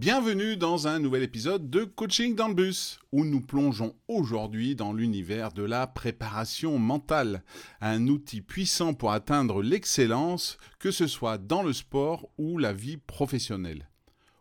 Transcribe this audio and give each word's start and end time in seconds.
Bienvenue 0.00 0.56
dans 0.56 0.88
un 0.88 0.98
nouvel 0.98 1.22
épisode 1.22 1.68
de 1.68 1.84
Coaching 1.84 2.34
dans 2.34 2.48
le 2.48 2.54
bus, 2.54 3.00
où 3.12 3.26
nous 3.26 3.42
plongeons 3.42 3.94
aujourd'hui 4.08 4.74
dans 4.74 4.94
l'univers 4.94 5.52
de 5.52 5.62
la 5.62 5.86
préparation 5.86 6.78
mentale, 6.78 7.44
un 7.82 8.08
outil 8.08 8.40
puissant 8.40 8.94
pour 8.94 9.12
atteindre 9.12 9.62
l'excellence, 9.62 10.56
que 10.78 10.90
ce 10.90 11.06
soit 11.06 11.36
dans 11.36 11.62
le 11.62 11.74
sport 11.74 12.30
ou 12.38 12.56
la 12.56 12.72
vie 12.72 12.96
professionnelle. 12.96 13.90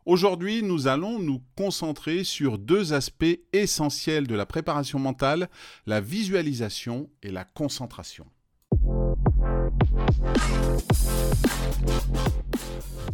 Aujourd'hui, 0.05 0.63
nous 0.63 0.87
allons 0.87 1.19
nous 1.19 1.44
concentrer 1.58 2.23
sur 2.23 2.57
deux 2.57 2.94
aspects 2.94 3.26
essentiels 3.51 4.28
de 4.28 4.35
la 4.35 4.46
préparation 4.46 4.97
mentale, 4.97 5.49
la 5.85 5.99
visualisation 5.99 7.10
et 7.21 7.31
la 7.31 7.44
concentration. 7.44 8.26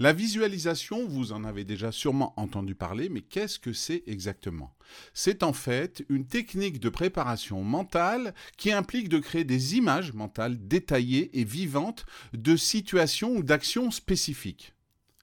La 0.00 0.12
visualisation, 0.12 1.08
vous 1.08 1.32
en 1.32 1.42
avez 1.42 1.64
déjà 1.64 1.90
sûrement 1.90 2.32
entendu 2.36 2.76
parler, 2.76 3.08
mais 3.08 3.20
qu'est-ce 3.20 3.58
que 3.58 3.72
c'est 3.72 4.04
exactement? 4.06 4.72
C'est 5.12 5.42
en 5.42 5.52
fait 5.52 6.04
une 6.08 6.24
technique 6.24 6.78
de 6.78 6.88
préparation 6.88 7.64
mentale 7.64 8.32
qui 8.56 8.70
implique 8.70 9.08
de 9.08 9.18
créer 9.18 9.42
des 9.42 9.74
images 9.74 10.12
mentales 10.12 10.68
détaillées 10.68 11.36
et 11.40 11.42
vivantes 11.42 12.06
de 12.32 12.54
situations 12.54 13.32
ou 13.34 13.42
d'actions 13.42 13.90
spécifiques. 13.90 14.72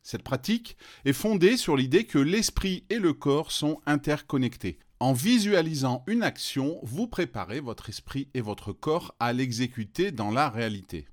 Cette 0.04 0.24
pratique 0.24 0.76
est 1.06 1.14
fondée 1.14 1.56
sur 1.56 1.78
l'idée 1.78 2.04
que 2.04 2.20
l'esprit 2.20 2.84
et 2.90 3.00
le 3.00 3.14
corps 3.14 3.54
sont 3.54 3.80
interconnectés. 3.86 4.78
En 5.00 5.14
visualisant 5.14 6.04
une 6.06 6.22
action, 6.22 6.82
vous 6.84 7.08
préparez 7.08 7.62
votre 7.62 7.88
esprit 7.88 8.28
et 8.34 8.42
votre 8.42 8.74
corps 8.74 9.16
à 9.22 9.32
l'exécuter 9.32 10.12
dans 10.12 10.32
la 10.32 10.50
réalité. 10.50 11.08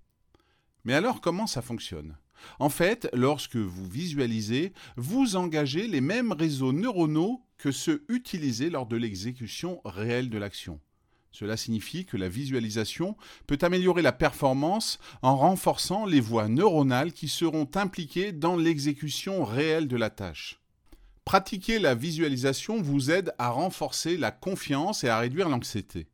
Mais 0.84 0.94
alors 0.94 1.20
comment 1.20 1.46
ça 1.46 1.62
fonctionne? 1.62 2.16
En 2.58 2.68
fait, 2.68 3.08
lorsque 3.12 3.56
vous 3.56 3.86
visualisez, 3.86 4.72
vous 4.96 5.36
engagez 5.36 5.86
les 5.86 6.00
mêmes 6.00 6.32
réseaux 6.32 6.72
neuronaux 6.72 7.42
que 7.58 7.72
ceux 7.72 8.04
utilisés 8.08 8.70
lors 8.70 8.86
de 8.86 8.96
l'exécution 8.96 9.80
réelle 9.84 10.30
de 10.30 10.38
l'action. 10.38 10.80
Cela 11.32 11.56
signifie 11.56 12.04
que 12.04 12.18
la 12.18 12.28
visualisation 12.28 13.16
peut 13.46 13.58
améliorer 13.62 14.02
la 14.02 14.12
performance 14.12 14.98
en 15.22 15.36
renforçant 15.36 16.04
les 16.04 16.20
voies 16.20 16.48
neuronales 16.48 17.12
qui 17.12 17.28
seront 17.28 17.68
impliquées 17.74 18.32
dans 18.32 18.56
l'exécution 18.56 19.44
réelle 19.44 19.88
de 19.88 19.96
la 19.96 20.10
tâche. 20.10 20.60
Pratiquer 21.24 21.78
la 21.78 21.94
visualisation 21.94 22.82
vous 22.82 23.10
aide 23.10 23.32
à 23.38 23.50
renforcer 23.50 24.16
la 24.18 24.30
confiance 24.30 25.04
et 25.04 25.08
à 25.08 25.18
réduire 25.18 25.48
l'anxiété. 25.48 26.08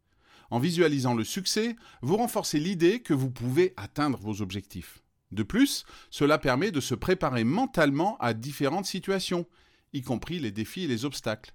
En 0.51 0.61
visualisant 0.61 1.15
le 1.15 1.25
succès, 1.25 1.77
vous 2.01 2.17
renforcez 2.17 2.61
l'idée 2.61 3.01
que 3.01 3.15
vous 3.15 3.31
pouvez 3.31 3.75
atteindre 3.77 4.19
vos 4.19 4.41
objectifs. 4.41 5.03
De 5.31 5.43
plus, 5.43 5.84
cela 6.11 6.39
permet 6.39 6.71
de 6.71 6.81
se 6.81 6.95
préparer 6.95 7.45
mentalement 7.45 8.17
à 8.19 8.34
différentes 8.34 8.87
situations, 8.87 9.47
y 9.93 10.03
compris 10.03 10.39
les 10.39 10.51
défis 10.51 10.84
et 10.84 10.89
les 10.89 11.05
obstacles. 11.05 11.55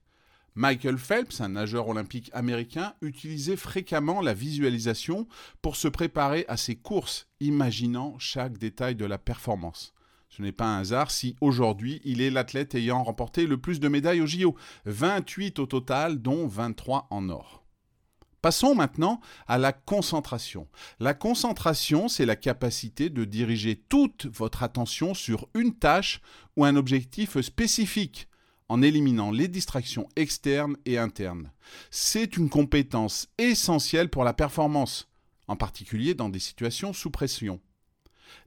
Michael 0.55 0.99
Phelps, 0.99 1.41
un 1.41 1.49
nageur 1.49 1.87
olympique 1.87 2.29
américain, 2.33 2.93
utilisait 3.01 3.55
fréquemment 3.55 4.21
la 4.21 4.35
visualisation 4.35 5.27
pour 5.63 5.75
se 5.75 5.87
préparer 5.87 6.45
à 6.47 6.57
ses 6.57 6.75
courses, 6.75 7.27
imaginant 7.39 8.19
chaque 8.19 8.59
détail 8.59 8.95
de 8.95 9.05
la 9.05 9.17
performance. 9.17 9.93
Ce 10.29 10.41
n'est 10.43 10.51
pas 10.51 10.65
un 10.65 10.79
hasard 10.79 11.09
si 11.09 11.35
aujourd'hui 11.41 12.01
il 12.03 12.21
est 12.21 12.29
l'athlète 12.29 12.75
ayant 12.75 13.03
remporté 13.03 13.47
le 13.47 13.57
plus 13.57 13.79
de 13.79 13.87
médailles 13.87 14.21
au 14.21 14.27
JO, 14.27 14.55
28 14.85 15.57
au 15.59 15.65
total, 15.65 16.21
dont 16.21 16.47
23 16.47 17.07
en 17.09 17.29
or. 17.29 17.62
Passons 18.43 18.75
maintenant 18.75 19.21
à 19.47 19.57
la 19.57 19.71
concentration. 19.71 20.67
La 20.99 21.13
concentration, 21.13 22.09
c'est 22.09 22.25
la 22.25 22.35
capacité 22.35 23.09
de 23.09 23.23
diriger 23.23 23.81
toute 23.87 24.25
votre 24.25 24.63
attention 24.63 25.13
sur 25.13 25.47
une 25.53 25.73
tâche 25.73 26.19
ou 26.57 26.65
un 26.65 26.75
objectif 26.75 27.39
spécifique 27.39 28.27
en 28.67 28.81
éliminant 28.81 29.31
les 29.31 29.47
distractions 29.47 30.09
externes 30.17 30.75
et 30.85 30.97
internes. 30.97 31.53
C'est 31.89 32.35
une 32.35 32.49
compétence 32.49 33.29
essentielle 33.37 34.09
pour 34.09 34.25
la 34.25 34.33
performance, 34.33 35.07
en 35.47 35.55
particulier 35.55 36.13
dans 36.13 36.27
des 36.27 36.39
situations 36.39 36.91
sous 36.91 37.11
pression. 37.11 37.61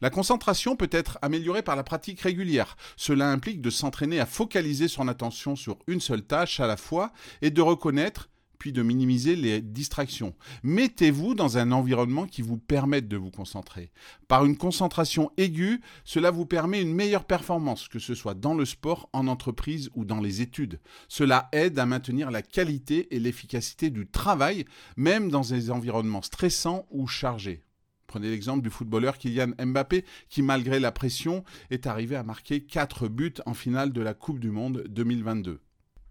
La 0.02 0.10
concentration 0.10 0.76
peut 0.76 0.90
être 0.92 1.18
améliorée 1.22 1.62
par 1.62 1.74
la 1.74 1.84
pratique 1.84 2.20
régulière. 2.20 2.76
Cela 2.98 3.30
implique 3.30 3.62
de 3.62 3.70
s'entraîner 3.70 4.20
à 4.20 4.26
focaliser 4.26 4.88
son 4.88 5.08
attention 5.08 5.56
sur 5.56 5.78
une 5.86 6.02
seule 6.02 6.26
tâche 6.26 6.60
à 6.60 6.66
la 6.66 6.76
fois 6.76 7.14
et 7.40 7.50
de 7.50 7.62
reconnaître 7.62 8.28
puis 8.58 8.72
de 8.72 8.82
minimiser 8.82 9.36
les 9.36 9.60
distractions. 9.60 10.34
Mettez-vous 10.62 11.34
dans 11.34 11.58
un 11.58 11.72
environnement 11.72 12.26
qui 12.26 12.42
vous 12.42 12.58
permette 12.58 13.08
de 13.08 13.16
vous 13.16 13.30
concentrer. 13.30 13.90
Par 14.28 14.44
une 14.44 14.56
concentration 14.56 15.30
aiguë, 15.36 15.80
cela 16.04 16.30
vous 16.30 16.46
permet 16.46 16.82
une 16.82 16.94
meilleure 16.94 17.24
performance, 17.24 17.88
que 17.88 17.98
ce 17.98 18.14
soit 18.14 18.34
dans 18.34 18.54
le 18.54 18.64
sport, 18.64 19.08
en 19.12 19.26
entreprise 19.26 19.90
ou 19.94 20.04
dans 20.04 20.20
les 20.20 20.40
études. 20.40 20.80
Cela 21.08 21.48
aide 21.52 21.78
à 21.78 21.86
maintenir 21.86 22.30
la 22.30 22.42
qualité 22.42 23.14
et 23.14 23.20
l'efficacité 23.20 23.90
du 23.90 24.06
travail, 24.06 24.64
même 24.96 25.30
dans 25.30 25.42
des 25.42 25.70
environnements 25.70 26.22
stressants 26.22 26.86
ou 26.90 27.06
chargés. 27.06 27.62
Prenez 28.06 28.30
l'exemple 28.30 28.62
du 28.62 28.70
footballeur 28.70 29.18
Kylian 29.18 29.52
Mbappé 29.58 30.04
qui, 30.28 30.42
malgré 30.42 30.78
la 30.78 30.92
pression, 30.92 31.44
est 31.70 31.86
arrivé 31.86 32.16
à 32.16 32.22
marquer 32.22 32.60
4 32.62 33.08
buts 33.08 33.34
en 33.46 33.54
finale 33.54 33.92
de 33.92 34.00
la 34.00 34.14
Coupe 34.14 34.38
du 34.38 34.50
Monde 34.50 34.84
2022. 34.88 35.60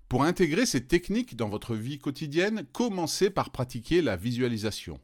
Pour 0.07 0.23
intégrer 0.23 0.67
ces 0.67 0.85
techniques 0.85 1.35
dans 1.35 1.49
votre 1.49 1.75
vie 1.75 1.97
quotidienne, 1.97 2.65
commencez 2.71 3.31
par 3.31 3.49
pratiquer 3.49 4.03
la 4.03 4.15
visualisation. 4.15 4.99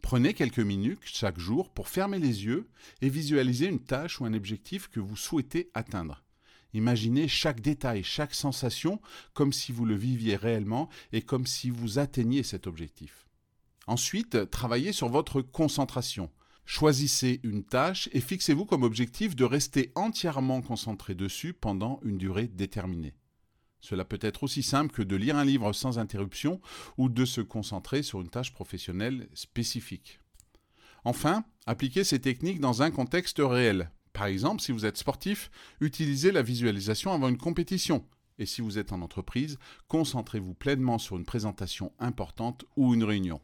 Prenez 0.00 0.32
quelques 0.32 0.60
minutes 0.60 1.00
chaque 1.04 1.38
jour 1.38 1.70
pour 1.70 1.88
fermer 1.88 2.18
les 2.18 2.44
yeux 2.46 2.66
et 3.02 3.10
visualiser 3.10 3.66
une 3.66 3.84
tâche 3.84 4.18
ou 4.18 4.24
un 4.24 4.32
objectif 4.32 4.88
que 4.88 4.98
vous 4.98 5.16
souhaitez 5.16 5.70
atteindre. 5.74 6.24
Imaginez 6.72 7.28
chaque 7.28 7.60
détail, 7.60 8.02
chaque 8.02 8.34
sensation 8.34 9.00
comme 9.34 9.52
si 9.52 9.72
vous 9.72 9.84
le 9.84 9.94
viviez 9.94 10.36
réellement 10.36 10.88
et 11.12 11.20
comme 11.20 11.46
si 11.46 11.68
vous 11.68 11.98
atteigniez 11.98 12.42
cet 12.42 12.66
objectif. 12.66 13.26
Ensuite, 13.86 14.48
travaillez 14.50 14.92
sur 14.92 15.10
votre 15.10 15.42
concentration. 15.42 16.30
Choisissez 16.64 17.40
une 17.42 17.64
tâche 17.64 18.08
et 18.12 18.20
fixez-vous 18.20 18.64
comme 18.64 18.84
objectif 18.84 19.36
de 19.36 19.44
rester 19.44 19.92
entièrement 19.96 20.62
concentré 20.62 21.14
dessus 21.14 21.52
pendant 21.52 22.00
une 22.04 22.16
durée 22.16 22.46
déterminée. 22.46 23.14
Cela 23.80 24.04
peut 24.04 24.18
être 24.20 24.42
aussi 24.42 24.62
simple 24.62 24.92
que 24.92 25.02
de 25.02 25.16
lire 25.16 25.36
un 25.36 25.44
livre 25.44 25.72
sans 25.72 25.98
interruption 25.98 26.60
ou 26.98 27.08
de 27.08 27.24
se 27.24 27.40
concentrer 27.40 28.02
sur 28.02 28.20
une 28.20 28.28
tâche 28.28 28.52
professionnelle 28.52 29.28
spécifique. 29.34 30.20
Enfin, 31.04 31.44
appliquez 31.66 32.04
ces 32.04 32.20
techniques 32.20 32.60
dans 32.60 32.82
un 32.82 32.90
contexte 32.90 33.38
réel. 33.38 33.90
Par 34.12 34.26
exemple, 34.26 34.60
si 34.60 34.72
vous 34.72 34.84
êtes 34.84 34.98
sportif, 34.98 35.50
utilisez 35.80 36.30
la 36.30 36.42
visualisation 36.42 37.12
avant 37.12 37.28
une 37.28 37.38
compétition. 37.38 38.04
Et 38.38 38.46
si 38.46 38.60
vous 38.60 38.78
êtes 38.78 38.92
en 38.92 39.02
entreprise, 39.02 39.58
concentrez-vous 39.88 40.54
pleinement 40.54 40.98
sur 40.98 41.16
une 41.16 41.24
présentation 41.24 41.92
importante 41.98 42.64
ou 42.76 42.94
une 42.94 43.04
réunion. 43.04 43.40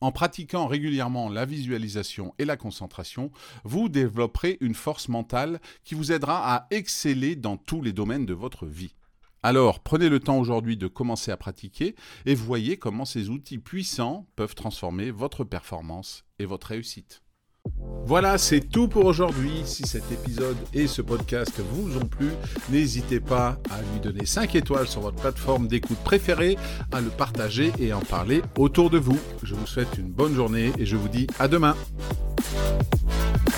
En 0.00 0.12
pratiquant 0.12 0.66
régulièrement 0.66 1.28
la 1.28 1.46
visualisation 1.46 2.34
et 2.38 2.44
la 2.44 2.56
concentration, 2.56 3.30
vous 3.64 3.88
développerez 3.88 4.58
une 4.60 4.74
force 4.74 5.08
mentale 5.08 5.60
qui 5.84 5.94
vous 5.94 6.12
aidera 6.12 6.54
à 6.54 6.66
exceller 6.70 7.34
dans 7.34 7.56
tous 7.56 7.82
les 7.82 7.92
domaines 7.92 8.26
de 8.26 8.34
votre 8.34 8.66
vie. 8.66 8.94
Alors, 9.42 9.80
prenez 9.80 10.08
le 10.08 10.20
temps 10.20 10.38
aujourd'hui 10.38 10.76
de 10.76 10.88
commencer 10.88 11.30
à 11.30 11.36
pratiquer 11.36 11.94
et 12.24 12.34
voyez 12.34 12.76
comment 12.76 13.04
ces 13.04 13.28
outils 13.28 13.58
puissants 13.58 14.26
peuvent 14.36 14.54
transformer 14.54 15.10
votre 15.10 15.44
performance 15.44 16.24
et 16.38 16.46
votre 16.46 16.68
réussite. 16.68 17.22
Voilà, 18.04 18.38
c'est 18.38 18.60
tout 18.60 18.86
pour 18.86 19.04
aujourd'hui. 19.04 19.62
Si 19.64 19.86
cet 19.86 20.10
épisode 20.12 20.56
et 20.72 20.86
ce 20.86 21.02
podcast 21.02 21.60
vous 21.72 21.96
ont 21.96 22.06
plu, 22.06 22.28
n'hésitez 22.70 23.18
pas 23.18 23.58
à 23.70 23.82
lui 23.92 24.00
donner 24.00 24.24
5 24.24 24.54
étoiles 24.54 24.86
sur 24.86 25.00
votre 25.00 25.20
plateforme 25.20 25.66
d'écoute 25.66 25.98
préférée, 25.98 26.56
à 26.92 27.00
le 27.00 27.10
partager 27.10 27.72
et 27.80 27.92
en 27.92 28.00
parler 28.00 28.42
autour 28.56 28.90
de 28.90 28.98
vous. 28.98 29.18
Je 29.42 29.54
vous 29.54 29.66
souhaite 29.66 29.98
une 29.98 30.10
bonne 30.10 30.34
journée 30.34 30.72
et 30.78 30.86
je 30.86 30.96
vous 30.96 31.08
dis 31.08 31.26
à 31.38 31.48
demain. 31.48 31.74